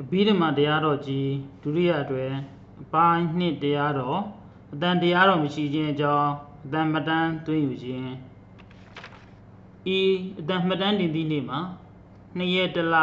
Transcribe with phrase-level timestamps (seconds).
[0.00, 1.30] အဘိဓမ္မာတရားတော်ကြီး
[1.62, 2.26] ဒုတိယအတွဲ
[2.82, 4.20] အပိုင်းနှစ်တရားတော်
[4.72, 6.30] အတန်တရားတော်မရှိခြင်းအကြောင်း
[6.64, 8.10] အတန်မတန်းသွင်းယူခြင်း
[9.96, 9.98] ဤ
[10.40, 11.60] အတန်မှတ်တမ်းတင်သည့်နေ့မှာ
[12.38, 12.96] 2ရက်တလ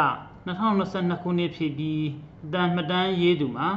[0.46, 2.04] 2022ခုနှစ်ဖြစ်ပြီး
[2.44, 3.68] အတန်မှတ်တမ်းရေးသူမှာ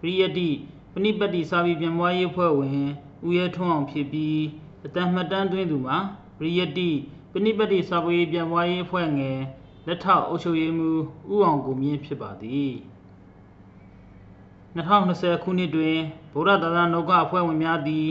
[0.00, 0.48] ပရိယတ္တိ
[0.92, 2.88] ပဏိပတ္တိစာပေပြန်ပွားရေးဖွဲ့ဝင်
[3.26, 4.40] ဦးရဲထွန်းအောင်ဖြစ်ပြီး
[4.86, 5.98] အတန်မှတ်တမ်းသွင်းသူမှာ
[6.38, 6.90] ပရိယတ္တိ
[7.32, 9.38] ပဏိပတ္တိစာပေပြန်ပွားရေးဖွဲ့ငယ်
[9.86, 12.72] လက်ထောက်အုပ်ချုပ်ရေးမှူးဦးအောင်ကိုမြင့်ဖြစ်ပါသည်
[14.76, 15.98] 2020ခုနှစ်တွင်
[16.32, 18.08] ဗုဒ္ဓသာသနာ့ကအဖွဲ့ဝင်များသည်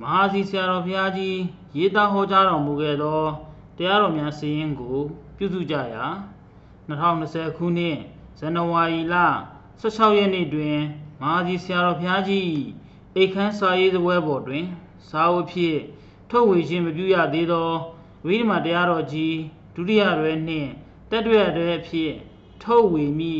[0.00, 1.38] မဟာစီဆရာတော်ဘုရားကြီး
[1.76, 3.22] ရေးသားဟောကြားတော်မူခဲ့သော
[3.76, 4.98] တရားတော်များစီရင်ကို
[5.36, 6.04] ပြုစုကြရာ
[6.88, 7.96] 2020ခုနှစ်
[8.38, 9.16] ဇန်နဝါရီလ
[9.80, 10.76] 16ရက်နေ့တွင်
[11.20, 12.50] မဟာစီဆရာတော်ဘုရားကြီး
[13.14, 14.64] အိတ်ခမ်းစာရေးသပွဲပေါ်တွင်
[15.08, 15.78] စာအုပ်ဖြင့်
[16.30, 17.70] ထုတ်ဝေခြင်းမပြုရသေးသော
[18.26, 19.36] ဝိဓမတရားတော်ကြီး
[19.74, 20.70] ဒုတိယရွယ်နှင့်
[21.10, 22.12] တက်တွေ့ရတဲ့အဖြစ်
[22.62, 23.36] ထုတ်ဝေမိ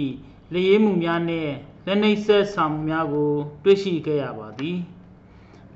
[0.54, 1.52] လျေးမှုများနှင့်
[1.86, 3.32] လက်နှိပ်ဆက်ဆောင်မှုများကို
[3.64, 4.78] တွေ့ရှိခဲ့ရပါသည်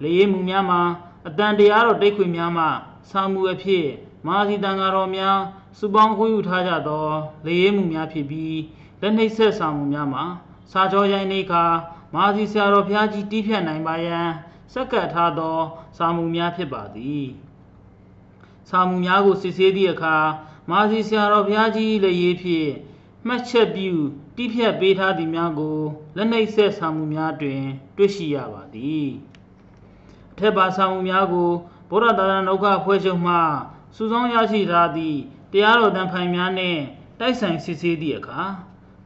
[0.03, 0.83] လျေးမှုများမှာ
[1.27, 2.65] အတန်တရားတော်တိတ်ခွေများမှ
[3.11, 3.87] ဆောင်မှုအဖြစ်
[4.27, 5.39] မဟာစီတန်ဃာတော်များ
[5.79, 7.09] စုပေါင်းခွင့်ယူထားကြသော
[7.47, 8.59] လျေးမှုများဖြစ်ပြီး
[9.01, 10.25] လက်နှိပ်ဆက်ဆောင်မှုများမှာ
[10.73, 11.65] စာကြောရိုင်းနေခါ
[12.15, 14.29] မဟာစီဆရာတော်ဘုရားကြီးတီးဖြတ်နိုင်ပါရန်
[14.73, 15.59] စက္ကပ်ထားသော
[15.99, 17.27] စာမှုများဖြစ်ပါသည်
[18.71, 20.17] စာမှုများကိုစစ်ဆေးသည့်အခါ
[20.71, 22.71] မာစီဆရာတော်ဘုရားကြီးလည်းရေးဖြင့်
[23.27, 23.93] မှတ်ချက်ပြု
[24.37, 25.79] တိဖြတ်ပေးထားသည်များကို
[26.17, 27.63] လက်နှိပ်ဆက်ဆောင်မှုများတွင်
[27.97, 29.09] တွေ့ရှိရပါသည်
[30.33, 31.51] အထက်ပါဆောင်မှုများကို
[31.91, 33.35] ဗုဒ္ဓသာသနာ့ဥက္ကဖွဲ့ချုပ်မှ
[33.97, 35.19] စုဆောင်းရရှိထားသည့်
[35.53, 36.81] တရားတော်တန်ဖိုင်များနှင့်
[37.21, 38.41] တိုက်ဆိုင်စစ်ဆေးသည့်အခါ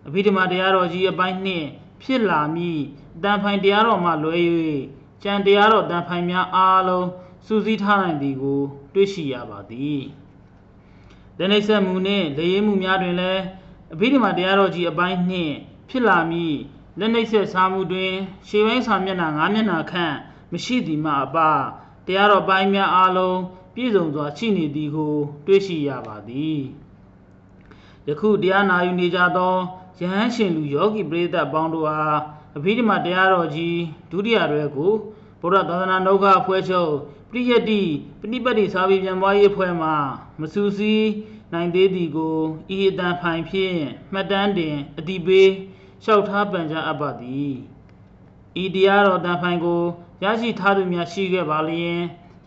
[0.06, 1.67] အဘိဓမ္မာတရားတော်ကြီးအပိုင်းနှင့်
[2.03, 2.83] ဖြစ်လာမည့်
[3.22, 4.37] တန်ဖိုင်တရားတော်မှလွဲ၍
[5.22, 7.09] ကြံတရားတော်တန်ဖိုင်များအားလုံး
[7.47, 8.61] စူးစီးထားနိုင်သည်ကို
[8.95, 10.03] တွေ့ရှိရပါသည်
[11.39, 13.42] လက်နှိပ်ဆက်မှုနှင့်လေရေးမှုများတွင်လည်း
[13.94, 15.55] အဘိဓမ္မာတရားတော်ကြီးအပိုင်းနှင့်
[15.89, 16.58] ဖြစ်လာမည့်
[16.98, 18.12] လက်နှိပ်ဆက်စားမှုတွင်
[18.48, 20.14] ရှေးပိုင်းစာမျက်နှာ9မျက်နှာခန့်
[20.53, 21.36] မရှိသည်မှအပ
[22.06, 23.38] တရားတော်ပိုင်းများအားလုံး
[23.75, 25.15] ပြည့်စုံစွာရှိနေသည်ကို
[25.47, 26.60] တွေ့ရှိရပါသည်
[28.09, 29.55] ယခုတရားနာယူနေကြသော
[29.99, 32.20] ယဟန်ရှင်လူယောဂီပရိသတ်ပေါင်းတို့အား
[32.56, 33.78] အဘိဓမ္မာတရားတော်ကြီး
[34.10, 34.93] ဒုတိယရွယ်ကို
[35.41, 36.93] ဗုဒ္ဓသာသနာ့နှုတ်ခအဖွဲ့ချုပ်
[37.31, 37.82] ပရိယတ္တိ
[38.21, 39.88] ပဏိပတ်တိစာပေပြန်ပွားရေးအဖွဲ့မှ
[40.41, 41.09] မဆူစီး
[41.53, 42.37] နိုင်သေးသည်ကို
[42.75, 43.78] ဤအတန်ဖိုင်ဖြင့်
[44.12, 45.50] မှတ်တမ်းတင်အတိပေး
[46.03, 47.53] လျှောက်ထားပန်ကြားအပ်ပါသည်
[48.62, 49.82] ဤတရားတော်တန်ဖိုင်ကို
[50.25, 51.99] ရရှိထားသူများရှိခဲ့ပါလျင်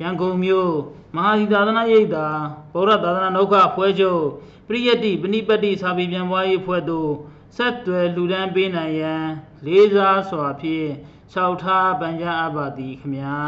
[0.02, 0.73] ရန်ကုန်မြို့
[1.16, 2.28] မဟာစီသာသနာ့ရိပ်သာ
[2.73, 4.23] ဗုဒ္ဓသာသနာ့နှုတ်ခအဖွဲ့ချုပ်
[4.68, 7.12] ပရိယတ္တိပဏိပတ်တိစာပေပြန်ပွားရေးအဖွဲ့သို့
[7.57, 9.25] ဆက်သွယ်လူဒန်းပေးနိုင်ရန်
[9.66, 10.89] လေးစားစွာဖြင့်
[11.31, 13.39] လျှောက်ထားပန်ကြားအပ်ပါသည်ခမညာ